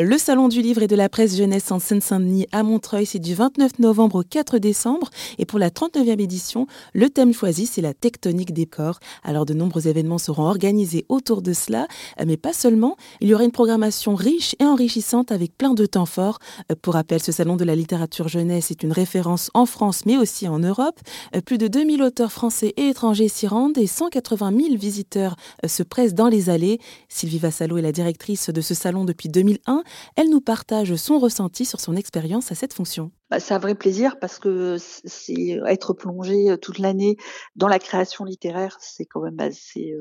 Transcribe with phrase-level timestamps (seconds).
[0.00, 3.34] Le Salon du livre et de la presse jeunesse en Seine-Saint-Denis à Montreuil, c'est du
[3.34, 5.10] 29 novembre au 4 décembre.
[5.38, 9.00] Et pour la 39e édition, le thème choisi, c'est la tectonique des corps.
[9.24, 11.88] Alors de nombreux événements seront organisés autour de cela,
[12.24, 12.96] mais pas seulement.
[13.20, 16.38] Il y aura une programmation riche et enrichissante avec plein de temps forts.
[16.80, 20.46] Pour rappel, ce Salon de la littérature jeunesse est une référence en France, mais aussi
[20.46, 21.00] en Europe.
[21.44, 25.34] Plus de 2000 auteurs français et étrangers s'y rendent et 180 000 visiteurs
[25.66, 26.78] se pressent dans les allées.
[27.08, 29.82] Sylvie Vassalo est la directrice de ce salon depuis 2001.
[30.16, 33.10] Elle nous partage son ressenti sur son expérience à cette fonction.
[33.30, 37.16] Bah, c'est un vrai plaisir parce que c'est être plongé toute l'année
[37.56, 39.94] dans la création littéraire, c'est quand même assez,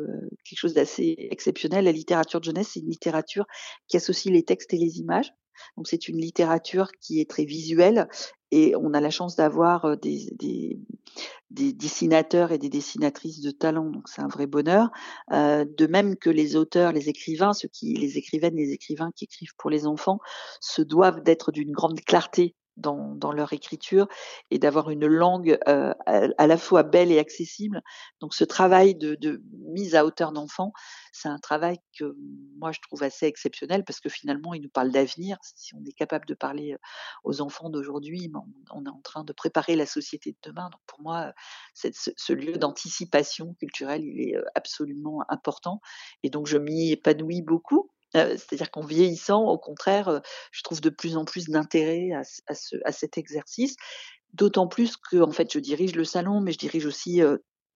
[0.46, 1.86] quelque chose d'assez exceptionnel.
[1.86, 3.46] La littérature de jeunesse, c'est une littérature
[3.88, 5.34] qui associe les textes et les images.
[5.76, 8.08] Donc c'est une littérature qui est très visuelle
[8.52, 10.80] et on a la chance d'avoir des, des,
[11.52, 14.90] des, dessinateurs et des dessinatrices de talent, donc c'est un vrai bonheur.
[15.32, 19.56] De même que les auteurs, les écrivains, ceux qui, les écrivaines, les écrivains qui écrivent
[19.58, 20.20] pour les enfants,
[20.62, 24.08] se doivent d'être d'une grande clarté dans, leur écriture
[24.52, 27.82] et d'avoir une langue à, la fois belle et accessible.
[28.22, 29.42] Donc ce travail de
[29.78, 30.74] mise à hauteur d'enfants,
[31.12, 32.16] c'est un travail que
[32.58, 35.38] moi je trouve assez exceptionnel parce que finalement il nous parle d'avenir.
[35.42, 36.78] Si on est capable de parler euh,
[37.24, 40.70] aux enfants d'aujourd'hui, ben, on est en train de préparer la société de demain.
[40.72, 41.34] Donc pour moi,
[41.76, 45.80] ce, lieu d'anticipation culturelle, il est euh, absolument important.
[46.24, 51.18] Et donc je m'y épanouis beaucoup c'est-à-dire qu'en vieillissant, au contraire, je trouve de plus
[51.18, 53.76] en plus d'intérêt à, cet exercice.
[54.34, 57.22] D'autant plus que, en fait, je dirige le salon, mais je dirige aussi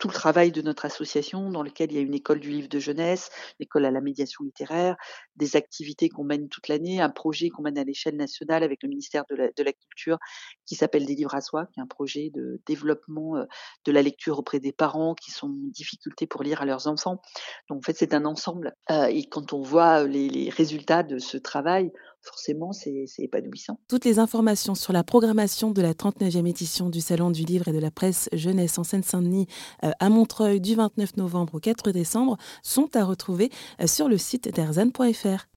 [0.01, 2.67] tout le travail de notre association dans lequel il y a une école du livre
[2.67, 4.95] de jeunesse, une école à la médiation littéraire,
[5.35, 8.89] des activités qu'on mène toute l'année, un projet qu'on mène à l'échelle nationale avec le
[8.89, 10.17] ministère de la, de la Culture
[10.65, 13.45] qui s'appelle Des livres à soi, qui est un projet de développement euh,
[13.85, 17.21] de la lecture auprès des parents qui sont en difficulté pour lire à leurs enfants.
[17.69, 21.19] Donc en fait c'est un ensemble euh, et quand on voit les, les résultats de
[21.19, 23.79] ce travail, forcément, c'est épanouissant.
[23.87, 27.73] Toutes les informations sur la programmation de la 39e édition du Salon du Livre et
[27.73, 29.47] de la Presse Jeunesse en Seine-Saint-Denis
[29.83, 33.49] euh, à Montreuil du 29 novembre au 4 décembre sont à retrouver
[33.81, 35.47] euh, sur le site d'erzan.fr.